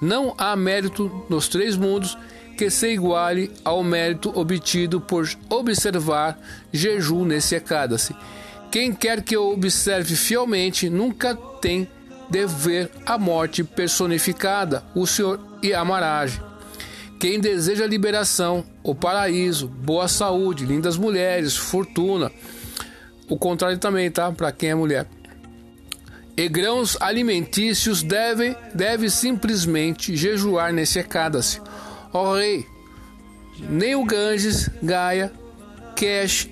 Não 0.00 0.34
há 0.38 0.56
mérito 0.56 1.24
nos 1.28 1.46
três 1.46 1.76
mundos 1.76 2.16
que 2.56 2.70
se 2.70 2.88
iguale 2.88 3.50
ao 3.62 3.84
mérito 3.84 4.32
obtido 4.34 4.98
por 4.98 5.28
observar 5.48 6.40
jejum 6.72 7.24
nesse 7.26 7.54
Ekadasi. 7.54 8.16
Quem 8.70 8.94
quer 8.94 9.22
que 9.22 9.36
observe 9.36 10.16
fielmente 10.16 10.88
nunca 10.88 11.36
tem 11.60 11.86
de 12.30 12.46
ver 12.46 12.90
a 13.04 13.18
morte 13.18 13.62
personificada, 13.62 14.82
o 14.94 15.06
Senhor 15.06 15.38
e 15.62 15.74
a 15.74 15.84
Marage. 15.84 16.40
Quem 17.20 17.38
deseja 17.38 17.86
liberação, 17.86 18.64
o 18.82 18.94
paraíso, 18.94 19.68
boa 19.68 20.08
saúde, 20.08 20.64
lindas 20.64 20.96
mulheres, 20.96 21.56
fortuna. 21.56 22.32
O 23.28 23.36
contrário 23.38 23.78
também, 23.78 24.10
tá? 24.10 24.30
Para 24.32 24.52
quem 24.52 24.70
é 24.70 24.74
mulher. 24.74 25.06
E 26.36 26.48
grãos 26.48 26.96
alimentícios 27.00 28.02
deve, 28.02 28.56
deve 28.74 29.10
simplesmente 29.10 30.16
jejuar 30.16 30.72
nesse 30.72 30.98
Ekadasi. 30.98 31.60
Ó 32.12 32.34
rei, 32.34 32.66
nem 33.58 33.94
o 33.94 34.04
Ganges, 34.04 34.70
Gaia, 34.82 35.30
Kesh, 35.94 36.48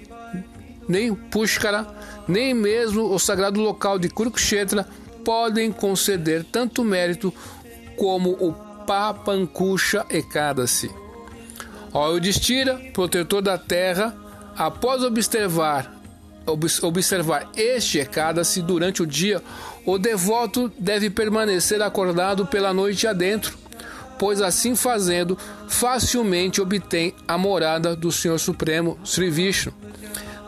nem 0.89 1.15
Pushkara, 1.15 1.87
nem 2.29 2.53
mesmo 2.53 3.13
o 3.13 3.19
sagrado 3.19 3.61
local 3.61 3.99
de 3.99 4.09
Kurukshetra 4.09 4.87
podem 5.25 5.73
conceder 5.73 6.45
tanto 6.45 6.85
mérito 6.85 7.33
como 7.97 8.31
o 8.33 8.53
Papankusha 8.87 10.05
Ekadasi. 10.11 10.91
Ó 11.93 12.13
Yudhishthira, 12.13 12.79
protetor 12.93 13.43
da 13.43 13.57
terra, 13.57 14.15
após 14.57 15.03
observar 15.03 16.00
observar 16.47 17.51
este 17.57 17.99
Ekadasi 17.99 18.63
durante 18.63 19.03
o 19.03 19.07
dia, 19.07 19.43
o 19.85 19.99
devoto 19.99 20.73
deve 20.79 21.11
permanecer 21.11 21.81
acordado 21.83 22.47
pela 22.47 22.73
noite 22.73 23.07
adentro, 23.07 23.57
pois 24.19 24.41
assim 24.41 24.75
fazendo, 24.75 25.39
facilmente 25.69 26.61
obtém 26.61 27.15
a 27.27 27.39
morada 27.39 27.95
do 27.97 28.11
Senhor 28.13 28.39
Supremo, 28.39 28.99
Sri 29.05 29.31
Vishnu 29.31 29.73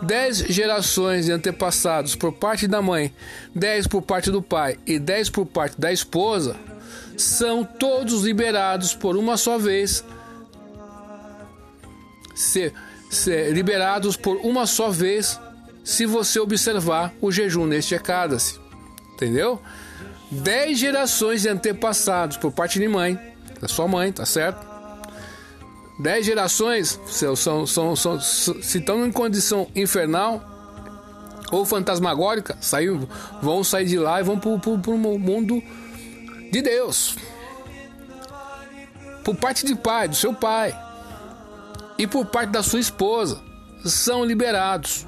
dez 0.02 0.38
gerações 0.38 1.26
de 1.26 1.32
antepassados 1.32 2.16
por 2.16 2.32
parte 2.32 2.66
da 2.66 2.82
mãe, 2.82 3.14
dez 3.54 3.86
por 3.86 4.02
parte 4.02 4.30
do 4.30 4.42
pai 4.42 4.76
e 4.84 4.98
dez 4.98 5.30
por 5.30 5.46
parte 5.46 5.80
da 5.80 5.92
esposa, 5.92 6.56
são 7.16 7.64
todos 7.64 8.24
liberados 8.24 8.94
por 8.94 9.16
uma 9.16 9.36
só 9.36 9.58
vez. 9.58 10.04
Ser 12.34 13.52
liberados 13.52 14.16
por 14.16 14.36
uma 14.38 14.66
só 14.66 14.90
vez, 14.90 15.38
se 15.84 16.06
você 16.06 16.38
observar 16.38 17.12
o 17.20 17.30
jejum 17.32 17.66
neste 17.66 17.94
Ekadasi. 17.94 18.60
Entendeu? 19.14 19.60
Dez 20.30 20.78
gerações 20.78 21.42
de 21.42 21.48
antepassados 21.48 22.36
por 22.36 22.52
parte 22.52 22.78
de 22.78 22.88
mãe, 22.88 23.18
da 23.60 23.68
sua 23.68 23.86
mãe, 23.86 24.12
tá 24.12 24.24
certo? 24.24 24.72
dez 25.98 26.26
gerações 26.26 26.98
são, 27.06 27.36
são, 27.36 27.66
são, 27.66 27.96
são, 27.96 28.20
se 28.20 28.78
estão 28.78 29.06
em 29.06 29.12
condição 29.12 29.68
infernal 29.74 30.42
ou 31.50 31.64
fantasmagórica, 31.64 32.56
saiu, 32.60 33.08
vão 33.40 33.62
sair 33.62 33.86
de 33.86 33.98
lá 33.98 34.20
e 34.20 34.24
vão 34.24 34.38
para 34.38 34.50
o 34.50 34.98
mundo 34.98 35.62
de 36.50 36.62
Deus. 36.62 37.16
Por 39.22 39.36
parte 39.36 39.64
de 39.64 39.74
pai, 39.74 40.08
do 40.08 40.16
seu 40.16 40.34
pai, 40.34 40.76
e 41.98 42.06
por 42.06 42.26
parte 42.26 42.50
da 42.50 42.62
sua 42.62 42.80
esposa, 42.80 43.40
são 43.84 44.24
liberados. 44.24 45.06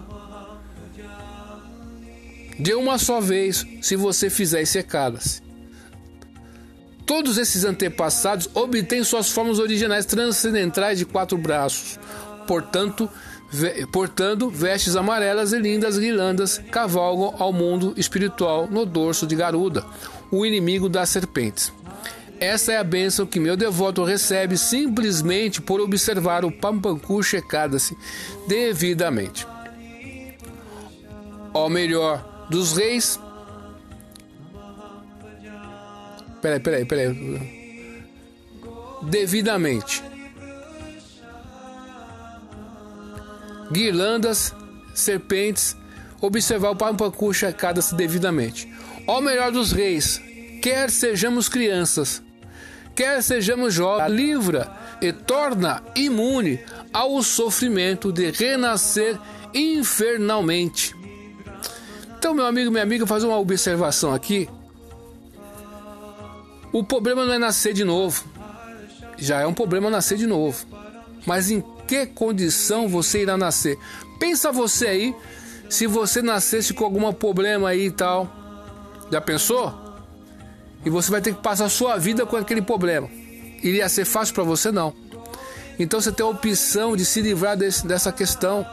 De 2.59 2.75
uma 2.75 2.99
só 2.99 3.21
vez, 3.21 3.67
se 3.81 3.97
você 3.97 4.31
fizer 4.31 4.63
esse 4.63 4.79
se 5.21 5.43
Todos 7.07 7.37
esses 7.37 7.65
antepassados 7.65 8.49
obtêm 8.55 9.05
suas 9.05 9.31
formas 9.31 9.59
originais 9.59 10.07
transcendentais 10.07 10.99
de 10.99 11.05
quatro 11.05 11.37
braços. 11.37 11.99
Portanto, 12.47 13.11
portando 13.93 14.49
vestes 14.49 14.97
amarelas 14.97 15.53
e 15.53 15.59
lindas 15.59 15.99
guirlandas, 15.99 16.59
cavalgam 16.71 17.35
ao 17.39 17.53
mundo 17.53 17.93
espiritual 17.97 18.67
no 18.71 18.87
dorso 18.87 19.27
de 19.27 19.37
Garuda, 19.37 19.85
o 20.31 20.47
inimigo 20.47 20.89
das 20.89 21.11
serpentes. 21.11 21.73
Essa 22.41 22.73
é 22.73 22.79
a 22.79 22.85
bênção 22.85 23.27
que 23.27 23.39
meu 23.39 23.57
devoto 23.57 24.03
recebe 24.03 24.57
simplesmente 24.57 25.61
por 25.61 25.81
observar 25.81 26.45
o 26.45 26.51
Pampanku 26.51 27.21
Ekadasi 27.33 27.97
devidamente. 28.49 29.47
Ó 31.53 31.69
melhor 31.69 32.34
dos 32.51 32.77
reis, 32.77 33.19
Peraí, 36.45 36.61
peraí, 36.61 36.85
peraí. 36.85 38.05
Devidamente. 39.01 40.03
Guirlandas, 43.73 44.55
serpentes, 44.95 45.75
observar 46.21 46.73
o 46.73 46.77
Pampacu 46.77 47.31
cada-se 47.57 47.95
devidamente. 47.95 48.69
Ó 49.07 49.23
melhor 49.23 49.53
dos 49.53 49.73
reis, 49.73 50.21
quer 50.61 50.91
sejamos 50.91 51.49
crianças, 51.49 52.23
quer 52.95 53.23
sejamos 53.23 53.73
jovens, 53.73 54.13
livra 54.13 54.71
e 55.01 55.15
torna 55.15 55.83
imune 55.95 56.61
ao 56.93 57.23
sofrimento 57.23 58.13
de 58.13 58.31
renascer 58.31 59.19
infernalmente. 59.55 60.95
Então, 62.25 62.33
meu 62.33 62.47
amigo, 62.47 62.71
minha 62.71 62.83
amiga, 62.83 63.07
fazer 63.07 63.27
uma 63.27 63.39
observação 63.39 64.15
aqui 64.15 64.49
O 66.73 66.83
problema 66.83 67.23
não 67.23 67.35
é 67.35 67.39
nascer 67.39 67.75
de 67.75 67.85
novo. 67.85 68.25
Já 69.19 69.43
é 69.43 69.47
um 69.47 69.53
problema 69.53 69.91
nascer 69.91 70.17
de 70.17 70.27
novo. 70.27 70.65
Mas 71.27 71.51
em 71.51 71.63
que 71.87 72.07
condição 72.07 72.89
você 72.89 73.21
irá 73.21 73.37
nascer? 73.37 73.79
Pensa 74.19 74.51
você 74.51 74.87
aí, 74.87 75.17
se 75.69 75.87
você 75.87 76.23
nascesse 76.23 76.73
com 76.73 76.87
algum 76.87 77.13
problema 77.13 77.69
aí 77.69 77.89
e 77.89 77.91
tal. 77.91 78.27
Já 79.13 79.21
pensou? 79.21 79.75
E 80.83 80.89
você 80.89 81.11
vai 81.11 81.21
ter 81.21 81.35
que 81.35 81.43
passar 81.43 81.67
a 81.67 81.69
sua 81.69 81.99
vida 81.99 82.25
com 82.25 82.37
aquele 82.37 82.63
problema. 82.63 83.07
Iria 83.63 83.87
ser 83.87 84.07
fácil 84.07 84.35
para 84.35 84.45
você? 84.45 84.73
Não. 84.73 84.95
Então 85.79 86.01
você 86.01 86.11
tem 86.11 86.25
a 86.25 86.29
opção 86.31 86.97
de 86.97 87.05
se 87.05 87.21
livrar 87.21 87.55
desse, 87.55 87.87
dessa 87.87 88.11
questão 88.11 88.65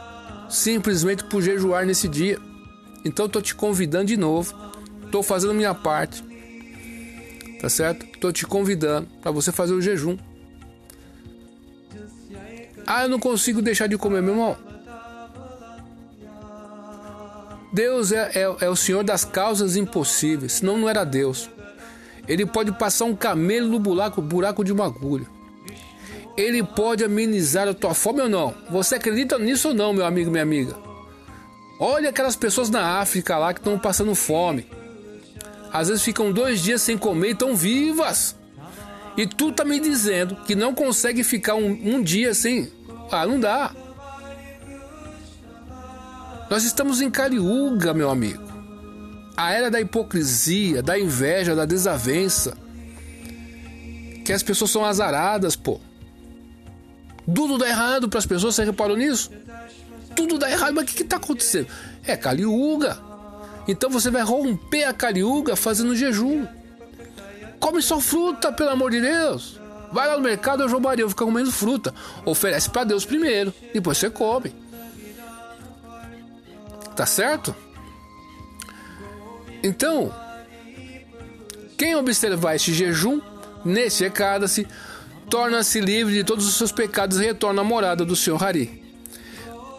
simplesmente 0.48 1.24
por 1.24 1.42
jejuar 1.42 1.84
nesse 1.84 2.08
dia. 2.08 2.40
Então 3.04 3.26
estou 3.26 3.42
te 3.42 3.54
convidando 3.54 4.06
de 4.06 4.16
novo. 4.16 4.54
Estou 5.04 5.22
fazendo 5.22 5.54
minha 5.54 5.74
parte 5.74 6.24
tá 7.62 7.68
certo? 7.68 8.04
Tô 8.18 8.32
te 8.32 8.44
convidando 8.44 9.06
para 9.22 9.30
você 9.30 9.52
fazer 9.52 9.72
o 9.72 9.80
jejum. 9.80 10.18
Ah, 12.84 13.04
eu 13.04 13.08
não 13.08 13.20
consigo 13.20 13.62
deixar 13.62 13.86
de 13.86 13.96
comer, 13.96 14.20
meu 14.20 14.34
irmão. 14.34 14.56
Deus 17.72 18.10
é, 18.10 18.32
é, 18.34 18.64
é 18.64 18.68
o 18.68 18.74
Senhor 18.74 19.04
das 19.04 19.24
causas 19.24 19.76
impossíveis, 19.76 20.54
senão 20.54 20.76
não 20.76 20.88
era 20.88 21.04
Deus. 21.04 21.48
Ele 22.26 22.44
pode 22.44 22.72
passar 22.72 23.04
um 23.04 23.14
camelo 23.14 23.68
no 23.68 23.78
buraco, 23.78 24.20
buraco 24.20 24.64
de 24.64 24.72
uma 24.72 24.86
agulha. 24.86 25.26
Ele 26.36 26.64
pode 26.64 27.04
amenizar 27.04 27.68
a 27.68 27.74
tua 27.74 27.94
fome 27.94 28.22
ou 28.22 28.28
não. 28.28 28.54
Você 28.70 28.96
acredita 28.96 29.38
nisso 29.38 29.68
ou 29.68 29.74
não, 29.74 29.92
meu 29.92 30.04
amigo, 30.04 30.32
minha 30.32 30.42
amiga? 30.42 30.74
Olha 31.78 32.10
aquelas 32.10 32.36
pessoas 32.36 32.70
na 32.70 33.00
África 33.00 33.36
lá 33.36 33.52
que 33.52 33.60
estão 33.60 33.78
passando 33.78 34.14
fome 34.14 34.66
às 35.72 35.88
vezes 35.88 36.02
ficam 36.02 36.30
dois 36.30 36.60
dias 36.60 36.82
sem 36.82 36.98
comer 36.98 37.28
e 37.28 37.32
estão 37.32 37.56
vivas. 37.56 38.36
E 39.16 39.26
tu 39.26 39.50
tá 39.52 39.64
me 39.64 39.80
dizendo 39.80 40.36
que 40.36 40.54
não 40.54 40.74
consegue 40.74 41.24
ficar 41.24 41.54
um, 41.54 41.70
um 41.70 42.02
dia 42.02 42.34
sem. 42.34 42.70
Ah, 43.10 43.26
não 43.26 43.40
dá. 43.40 43.74
Nós 46.50 46.64
estamos 46.64 47.00
em 47.00 47.10
Cariúga, 47.10 47.94
meu 47.94 48.10
amigo. 48.10 48.42
A 49.34 49.52
era 49.52 49.70
da 49.70 49.80
hipocrisia, 49.80 50.82
da 50.82 50.98
inveja, 50.98 51.54
da 51.54 51.64
desavença. 51.64 52.54
Que 54.24 54.32
as 54.32 54.42
pessoas 54.42 54.70
são 54.70 54.84
azaradas, 54.84 55.56
pô. 55.56 55.80
Tudo 57.34 57.56
dá 57.56 57.68
errado 57.68 58.10
para 58.10 58.18
as 58.18 58.26
pessoas, 58.26 58.54
você 58.54 58.64
reparou 58.64 58.96
nisso? 58.96 59.30
Tudo 60.14 60.38
dá 60.38 60.50
errado, 60.50 60.74
mas 60.74 60.84
o 60.84 60.86
que 60.94 61.02
está 61.02 61.16
acontecendo? 61.16 61.68
É 62.04 62.16
Caliuga. 62.16 63.12
Então 63.66 63.88
você 63.88 64.10
vai 64.10 64.22
romper 64.22 64.84
a 64.84 64.92
cariúga 64.92 65.54
fazendo 65.56 65.94
jejum. 65.94 66.46
Come 67.60 67.80
só 67.80 68.00
fruta, 68.00 68.52
pelo 68.52 68.70
amor 68.70 68.90
de 68.90 69.00
Deus. 69.00 69.60
Vai 69.92 70.08
lá 70.08 70.16
no 70.16 70.22
mercado, 70.22 70.62
eu 70.62 70.80
Maria, 70.80 71.08
fica 71.08 71.24
comendo 71.24 71.52
fruta. 71.52 71.94
Oferece 72.24 72.68
para 72.70 72.84
Deus 72.84 73.04
primeiro, 73.04 73.54
depois 73.72 73.98
você 73.98 74.10
come. 74.10 74.54
Tá 76.96 77.06
certo? 77.06 77.54
Então, 79.62 80.12
quem 81.78 81.94
observar 81.94 82.56
este 82.56 82.74
jejum, 82.74 83.20
nesse 83.64 84.02
recada-se, 84.02 84.66
torna-se 85.30 85.80
livre 85.80 86.14
de 86.14 86.24
todos 86.24 86.46
os 86.48 86.56
seus 86.56 86.72
pecados 86.72 87.20
e 87.20 87.24
retorna 87.24 87.60
à 87.60 87.64
morada 87.64 88.04
do 88.04 88.16
Senhor 88.16 88.42
Hari. 88.42 88.81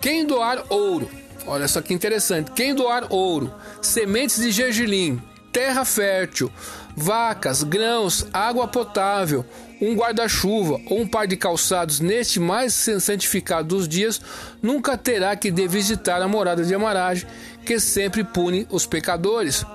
Quem 0.04 0.26
doar 0.26 0.66
ouro, 0.68 1.10
Olha 1.48 1.66
só 1.66 1.82
que 1.82 1.94
interessante. 1.94 2.52
Quem 2.52 2.76
doar 2.76 3.08
ouro, 3.10 3.54
sementes 3.82 4.36
de 4.42 4.52
gergelim, 4.52 5.22
terra 5.50 5.86
fértil, 5.86 6.52
vacas, 6.94 7.64
grãos, 7.64 8.28
água 8.34 8.68
potável, 8.68 9.46
um 9.82 9.96
guarda-chuva 9.96 10.78
ou 10.88 11.00
um 11.00 11.08
par 11.08 11.26
de 11.26 11.38
calçados 11.38 12.02
neste 12.02 12.38
mais 12.38 12.74
santificado 12.74 13.70
dos 13.70 13.88
dias, 13.88 14.22
nunca 14.62 14.98
terá 14.98 15.38
que 15.38 15.50
de 15.50 15.68
visitar 15.70 16.22
a 16.22 16.28
morada 16.28 16.66
de 16.66 16.76
amaragem, 16.76 17.26
que 17.66 17.80
sempre 17.80 18.26
pune 18.26 18.68
os 18.70 18.86
pecadores. 18.86 19.66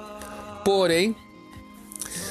Porém, 0.62 1.16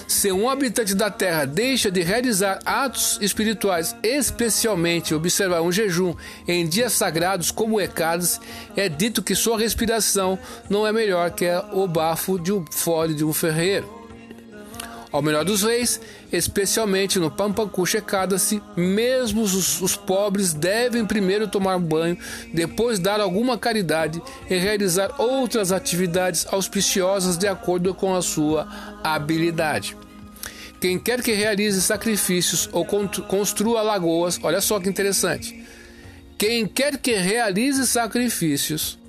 se 0.08 0.32
um 0.32 0.50
habitante 0.50 0.96
da 0.96 1.12
terra 1.12 1.46
deixa 1.46 1.92
de 1.92 2.02
realizar 2.02 2.60
atos 2.66 3.20
espirituais, 3.22 3.96
especialmente 4.02 5.14
observar 5.14 5.62
um 5.62 5.72
jejum 5.72 6.16
em 6.48 6.68
dias 6.68 6.94
sagrados 6.94 7.52
como 7.52 7.82
Ecadas, 7.82 8.40
é 8.76 8.88
dito 8.88 9.22
que 9.22 9.36
sua 9.36 9.60
respiração 9.60 10.40
não 10.70 10.88
é 10.88 10.94
melhor 10.94 11.32
que 11.32 11.46
o 11.74 11.88
bafo 11.88 12.40
de 12.40 12.54
um 12.54 12.66
fole 12.72 13.14
de 13.14 13.26
um 13.26 13.34
ferreiro. 13.34 13.97
Ao 15.12 15.22
melhor 15.22 15.46
dos 15.46 15.64
reis, 15.64 16.02
especialmente 16.32 17.18
no 17.18 17.32
Pampacuxa 17.32 18.00
Ekadasi, 18.00 18.62
mesmo 18.76 19.42
os, 19.42 19.82
os, 19.82 19.96
pobres 19.96 20.54
devem 20.54 21.06
primeiro 21.06 21.48
tomar 21.48 21.80
banho, 21.80 22.18
depois 22.54 23.00
dar 23.00 23.22
alguma 23.22 23.58
caridade 23.58 24.22
e 24.50 24.58
realizar 24.58 25.16
outras 25.18 25.72
atividades 25.72 26.46
auspiciosas 26.52 27.38
de 27.38 27.48
acordo 27.48 27.94
com 27.94 28.14
a 28.14 28.22
sua 28.22 28.68
habilidade. 29.02 29.96
Quem 30.80 31.00
quer 31.00 31.24
que 31.24 31.34
realize 31.34 31.82
sacrifícios 31.82 32.70
ou 32.72 32.86
construa 32.86 33.82
lagoas, 33.82 34.40
olha 34.44 34.62
só 34.62 34.80
que 34.80 34.90
interessante. 34.90 35.66
Quem 36.38 36.68
quer 36.68 36.98
que 36.98 37.14
realize 37.14 37.88
sacrifícios, 37.88 39.00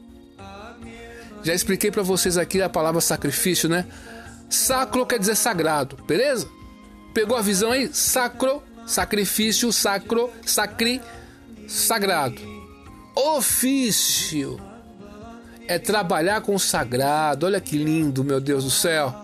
já 1.42 1.52
expliquei 1.52 1.90
para 1.90 2.02
vocês 2.02 2.38
aqui 2.38 2.62
a 2.62 2.68
palavra 2.68 3.00
sacrifício, 3.00 3.68
né? 3.68 3.84
Sacro 4.48 5.04
quer 5.06 5.18
dizer 5.18 5.34
sagrado, 5.34 5.96
beleza? 6.06 6.48
Pegou 7.12 7.36
a 7.36 7.42
visão 7.42 7.72
aí? 7.72 7.88
Sacro, 7.92 8.62
sacrifício, 8.86 9.72
sacro, 9.72 10.30
sacri, 10.44 11.00
sagrado. 11.66 12.40
Ofício 13.14 14.60
é 15.66 15.78
trabalhar 15.78 16.40
com 16.40 16.54
o 16.54 16.58
sagrado. 16.58 17.46
Olha 17.46 17.60
que 17.60 17.76
lindo, 17.76 18.24
meu 18.24 18.40
Deus 18.40 18.64
do 18.64 18.70
céu. 18.70 19.14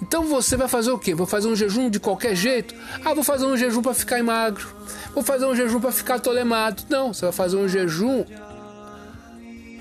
Então 0.00 0.24
você 0.24 0.56
vai 0.56 0.68
fazer 0.68 0.90
o 0.90 0.98
quê? 0.98 1.14
Vou 1.14 1.26
fazer 1.26 1.48
um 1.48 1.56
jejum 1.56 1.90
de 1.90 2.00
qualquer 2.00 2.34
jeito? 2.34 2.74
Ah, 3.04 3.14
vou 3.14 3.24
fazer 3.24 3.46
um 3.46 3.56
jejum 3.56 3.82
para 3.82 3.94
ficar 3.94 4.22
magro. 4.22 4.66
Vou 5.14 5.22
fazer 5.22 5.46
um 5.46 5.54
jejum 5.54 5.80
para 5.80 5.92
ficar 5.92 6.18
tolemado. 6.18 6.82
Não, 6.88 7.12
você 7.12 7.26
vai 7.26 7.32
fazer 7.32 7.56
um 7.56 7.68
jejum 7.68 8.24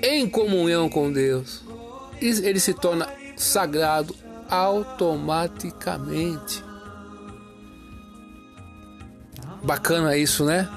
em 0.01 0.27
comunhão 0.29 0.89
com 0.89 1.11
Deus. 1.11 1.61
Ele 2.21 2.59
se 2.59 2.73
torna 2.73 3.07
sagrado, 3.35 4.15
automaticamente. 4.53 6.63
Bacana 9.63 10.15
isso, 10.15 10.45
né? 10.45 10.69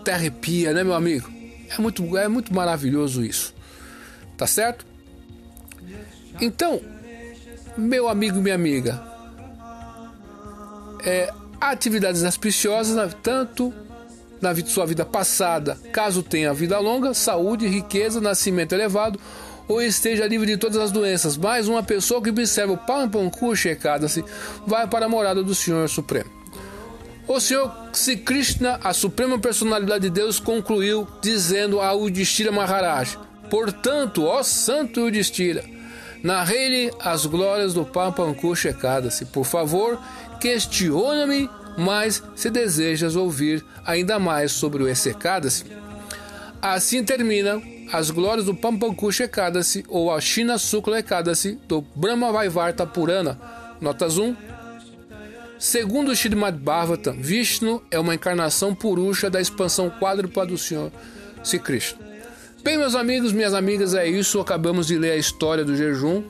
Até 0.00 0.14
arrepia, 0.14 0.72
né, 0.72 0.82
meu 0.82 0.94
amigo? 0.94 1.30
É 1.68 1.80
muito, 1.80 2.18
é 2.18 2.26
muito 2.26 2.52
maravilhoso 2.52 3.24
isso. 3.24 3.54
Tá 4.36 4.48
certo? 4.48 4.84
Então, 6.40 6.80
meu 7.76 8.08
amigo 8.08 8.38
e 8.38 8.42
minha 8.42 8.56
amiga, 8.56 9.00
é, 11.04 11.32
atividades 11.60 12.24
auspiciosas, 12.24 13.14
tanto 13.22 13.72
na 14.40 14.54
sua 14.66 14.86
vida 14.86 15.04
passada, 15.04 15.78
caso 15.92 16.22
tenha 16.22 16.52
vida 16.52 16.78
longa, 16.78 17.14
saúde, 17.14 17.68
riqueza, 17.68 18.20
nascimento 18.20 18.72
elevado, 18.72 19.20
ou 19.70 19.80
esteja 19.80 20.26
livre 20.26 20.46
de 20.46 20.56
todas 20.56 20.76
as 20.78 20.90
doenças. 20.90 21.36
Mais 21.36 21.68
uma 21.68 21.80
pessoa 21.80 22.20
que 22.20 22.30
observa 22.30 22.72
o 22.72 22.76
Pampanku 22.76 23.54
checada-se 23.54 24.24
vai 24.66 24.84
para 24.88 25.06
a 25.06 25.08
morada 25.08 25.44
do 25.44 25.54
Senhor 25.54 25.88
Supremo. 25.88 26.28
O 27.28 27.38
Senhor 27.38 27.72
Sri 27.92 28.16
Krishna, 28.16 28.80
a 28.82 28.92
suprema 28.92 29.38
personalidade 29.38 30.02
de 30.02 30.10
Deus, 30.10 30.40
concluiu 30.40 31.06
dizendo 31.22 31.80
a 31.80 31.94
Udistira 31.94 32.50
Maharaj: 32.50 33.16
Portanto, 33.48 34.24
ó 34.24 34.42
Santo 34.42 35.02
Udistira, 35.02 35.64
narrei-lhe 36.20 36.92
as 36.98 37.24
glórias 37.24 37.72
do 37.72 37.84
Pampanku 37.84 38.56
checada-se. 38.56 39.26
Por 39.26 39.44
favor, 39.44 40.00
questiona-me 40.40 41.48
mais 41.78 42.20
se 42.34 42.50
desejas 42.50 43.14
ouvir 43.14 43.64
ainda 43.86 44.18
mais 44.18 44.50
sobre 44.50 44.82
o 44.82 44.88
Essecada-se. 44.88 45.64
Assim 46.60 47.04
termina 47.04 47.62
as 47.92 48.10
glórias 48.10 48.46
do 48.46 48.54
Pampankush 48.54 49.20
Ekadasi 49.20 49.84
ou 49.88 50.12
a 50.12 50.20
Shina 50.20 50.58
Sukla 50.58 51.00
Ekadasi 51.00 51.58
do 51.66 51.80
Brahma 51.94 52.30
Vaivarta 52.30 52.86
Purana. 52.86 53.38
Notas 53.80 54.16
1. 54.16 54.36
Segundo 55.58 56.10
o 56.10 56.12
Srimad 56.12 56.56
Bhagavatam, 56.56 57.14
Vishnu 57.20 57.82
é 57.90 57.98
uma 57.98 58.14
encarnação 58.14 58.74
purusha 58.74 59.28
da 59.28 59.40
expansão 59.40 59.90
quádrupla 59.90 60.46
do 60.46 60.56
Senhor 60.56 60.90
Sri 61.42 61.58
Krishna. 61.58 61.98
Bem, 62.62 62.78
meus 62.78 62.94
amigos, 62.94 63.32
minhas 63.32 63.54
amigas, 63.54 63.94
é 63.94 64.06
isso. 64.06 64.40
Acabamos 64.40 64.86
de 64.86 64.96
ler 64.96 65.12
a 65.12 65.16
história 65.16 65.64
do 65.64 65.76
jejum. 65.76 66.22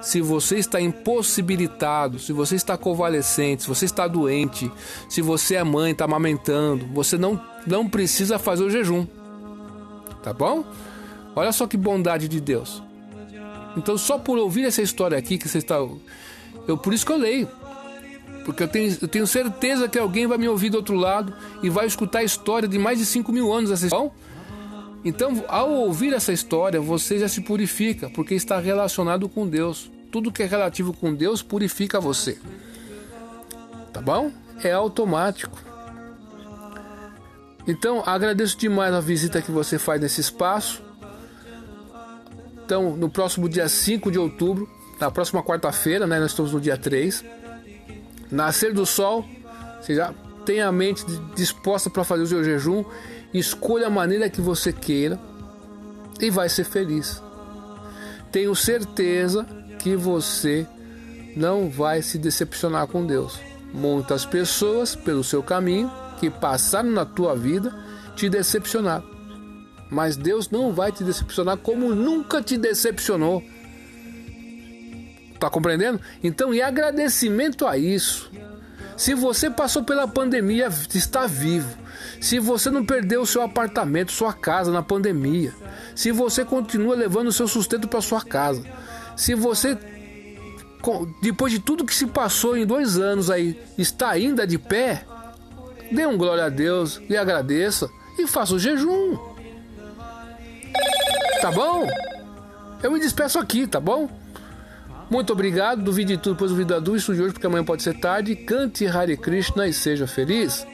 Se 0.00 0.20
você 0.20 0.56
está 0.56 0.80
impossibilitado, 0.80 2.18
se 2.18 2.32
você 2.32 2.54
está 2.54 2.76
convalescente, 2.76 3.62
se 3.62 3.68
você 3.68 3.84
está 3.84 4.06
doente, 4.06 4.70
se 5.08 5.20
você 5.20 5.56
é 5.56 5.64
mãe, 5.64 5.92
está 5.92 6.04
amamentando, 6.04 6.86
você 6.86 7.18
não, 7.18 7.40
não 7.66 7.88
precisa 7.88 8.38
fazer 8.38 8.62
o 8.62 8.70
jejum. 8.70 9.06
Tá 10.22 10.32
bom? 10.32 10.64
Olha 11.38 11.52
só 11.52 11.66
que 11.66 11.76
bondade 11.76 12.26
de 12.26 12.40
Deus. 12.40 12.82
Então, 13.76 13.96
só 13.96 14.18
por 14.18 14.38
ouvir 14.38 14.64
essa 14.64 14.82
história 14.82 15.16
aqui 15.16 15.38
que 15.38 15.48
você 15.48 15.58
está. 15.58 15.76
Eu, 16.66 16.76
por 16.76 16.92
isso 16.92 17.06
que 17.06 17.12
eu 17.12 17.16
leio. 17.16 17.48
porque 18.44 18.64
eu 18.64 18.68
tenho, 18.68 18.98
eu 19.00 19.06
tenho 19.06 19.26
certeza 19.26 19.88
que 19.88 19.98
alguém 19.98 20.26
vai 20.26 20.36
me 20.36 20.48
ouvir 20.48 20.70
do 20.70 20.78
outro 20.78 20.96
lado 20.96 21.32
e 21.62 21.70
vai 21.70 21.86
escutar 21.86 22.20
a 22.20 22.24
história 22.24 22.66
de 22.66 22.76
mais 22.76 22.98
de 22.98 23.06
5 23.06 23.30
mil 23.30 23.52
anos 23.52 23.70
dessa. 23.70 23.88
Então, 25.04 25.44
ao 25.46 25.70
ouvir 25.70 26.12
essa 26.12 26.32
história, 26.32 26.80
você 26.80 27.18
já 27.20 27.28
se 27.28 27.40
purifica, 27.42 28.10
porque 28.10 28.34
está 28.34 28.58
relacionado 28.58 29.28
com 29.28 29.46
Deus. 29.46 29.88
Tudo 30.10 30.32
que 30.32 30.42
é 30.42 30.46
relativo 30.46 30.92
com 30.92 31.14
Deus 31.14 31.40
purifica 31.40 32.00
você. 32.00 32.36
Tá 33.92 34.00
bom? 34.00 34.32
É 34.64 34.72
automático. 34.72 35.56
Então, 37.66 38.02
agradeço 38.04 38.58
demais 38.58 38.92
a 38.92 39.00
visita 39.00 39.40
que 39.40 39.52
você 39.52 39.78
faz 39.78 40.00
nesse 40.00 40.20
espaço. 40.20 40.87
Então, 42.68 42.94
no 42.94 43.08
próximo 43.08 43.48
dia 43.48 43.66
5 43.66 44.10
de 44.10 44.18
outubro, 44.18 44.68
na 45.00 45.10
próxima 45.10 45.42
quarta-feira, 45.42 46.06
né, 46.06 46.20
nós 46.20 46.32
estamos 46.32 46.52
no 46.52 46.60
dia 46.60 46.76
3, 46.76 47.24
nascer 48.30 48.74
do 48.74 48.84
sol, 48.84 49.24
você 49.80 49.94
já 49.94 50.12
tem 50.44 50.60
a 50.60 50.70
mente 50.70 51.02
disposta 51.34 51.88
para 51.88 52.04
fazer 52.04 52.24
o 52.24 52.26
seu 52.26 52.44
jejum, 52.44 52.84
escolha 53.32 53.86
a 53.86 53.90
maneira 53.90 54.28
que 54.28 54.42
você 54.42 54.70
queira 54.70 55.18
e 56.20 56.28
vai 56.28 56.50
ser 56.50 56.64
feliz. 56.64 57.22
Tenho 58.30 58.54
certeza 58.54 59.46
que 59.78 59.96
você 59.96 60.66
não 61.34 61.70
vai 61.70 62.02
se 62.02 62.18
decepcionar 62.18 62.86
com 62.86 63.06
Deus. 63.06 63.40
Muitas 63.72 64.26
pessoas, 64.26 64.94
pelo 64.94 65.24
seu 65.24 65.42
caminho, 65.42 65.90
que 66.20 66.28
passaram 66.28 66.90
na 66.90 67.06
tua 67.06 67.34
vida, 67.34 67.74
te 68.14 68.28
decepcionaram. 68.28 69.17
Mas 69.90 70.16
Deus 70.16 70.50
não 70.50 70.72
vai 70.72 70.92
te 70.92 71.02
decepcionar 71.02 71.56
como 71.56 71.94
nunca 71.94 72.42
te 72.42 72.56
decepcionou. 72.56 73.42
Tá 75.38 75.48
compreendendo? 75.48 76.00
Então, 76.22 76.52
em 76.52 76.60
agradecimento 76.60 77.66
a 77.66 77.78
isso, 77.78 78.30
se 78.96 79.14
você 79.14 79.48
passou 79.48 79.84
pela 79.84 80.08
pandemia, 80.08 80.68
está 80.92 81.26
vivo. 81.26 81.76
Se 82.20 82.38
você 82.38 82.70
não 82.70 82.84
perdeu 82.84 83.22
o 83.22 83.26
seu 83.26 83.42
apartamento, 83.42 84.10
sua 84.10 84.32
casa 84.32 84.72
na 84.72 84.82
pandemia. 84.82 85.54
Se 85.94 86.10
você 86.10 86.44
continua 86.44 86.96
levando 86.96 87.28
o 87.28 87.32
seu 87.32 87.46
sustento 87.46 87.86
para 87.86 88.00
sua 88.00 88.22
casa. 88.22 88.62
Se 89.16 89.34
você 89.34 89.78
depois 91.20 91.52
de 91.52 91.58
tudo 91.58 91.84
que 91.84 91.94
se 91.94 92.06
passou 92.06 92.56
em 92.56 92.64
dois 92.64 92.96
anos 92.98 93.30
aí, 93.30 93.60
está 93.76 94.10
ainda 94.10 94.46
de 94.46 94.58
pé, 94.58 95.04
dê 95.90 96.06
um 96.06 96.16
glória 96.16 96.44
a 96.44 96.48
Deus 96.48 97.00
e 97.08 97.16
agradeça 97.16 97.90
e 98.18 98.26
faça 98.26 98.54
o 98.54 98.58
jejum. 98.58 99.18
Tá 101.40 101.50
bom? 101.52 101.86
Eu 102.82 102.90
me 102.90 103.00
despeço 103.00 103.38
aqui, 103.38 103.66
tá 103.66 103.80
bom? 103.80 104.08
Muito 105.10 105.32
obrigado, 105.32 105.82
duvide 105.82 106.16
de 106.16 106.22
tudo, 106.22 106.36
pois 106.36 106.52
o 106.52 106.54
vida 106.54 106.76
adulto 106.76 107.14
de 107.14 107.22
hoje, 107.22 107.32
porque 107.32 107.46
amanhã 107.46 107.64
pode 107.64 107.82
ser 107.82 107.98
tarde. 107.98 108.36
Cante 108.36 108.86
Hare 108.86 109.16
Krishna 109.16 109.66
e 109.66 109.72
seja 109.72 110.06
feliz. 110.06 110.66